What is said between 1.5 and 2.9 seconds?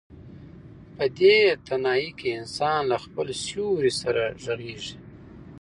تنهایۍ کې انسان